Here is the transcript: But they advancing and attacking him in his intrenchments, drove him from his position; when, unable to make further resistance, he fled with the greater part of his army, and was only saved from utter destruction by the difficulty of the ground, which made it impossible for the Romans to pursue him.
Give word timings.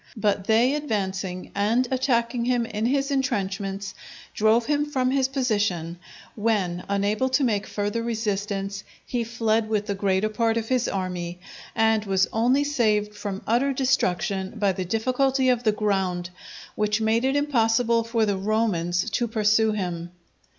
But 0.17 0.45
they 0.45 0.73
advancing 0.73 1.51
and 1.53 1.87
attacking 1.91 2.45
him 2.45 2.65
in 2.65 2.87
his 2.87 3.11
intrenchments, 3.11 3.93
drove 4.33 4.65
him 4.65 4.85
from 4.87 5.11
his 5.11 5.27
position; 5.27 5.99
when, 6.33 6.83
unable 6.89 7.29
to 7.29 7.43
make 7.43 7.67
further 7.67 8.01
resistance, 8.01 8.83
he 9.05 9.23
fled 9.23 9.69
with 9.69 9.85
the 9.85 9.93
greater 9.93 10.27
part 10.29 10.57
of 10.57 10.69
his 10.69 10.87
army, 10.87 11.37
and 11.75 12.03
was 12.05 12.27
only 12.33 12.63
saved 12.63 13.13
from 13.13 13.43
utter 13.45 13.73
destruction 13.73 14.57
by 14.57 14.71
the 14.71 14.85
difficulty 14.85 15.49
of 15.49 15.61
the 15.65 15.71
ground, 15.71 16.31
which 16.73 16.99
made 16.99 17.23
it 17.23 17.35
impossible 17.35 18.03
for 18.03 18.25
the 18.25 18.37
Romans 18.37 19.07
to 19.11 19.27
pursue 19.27 19.71
him. 19.73 20.09